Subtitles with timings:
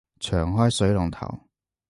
[0.19, 1.41] 長開水龍頭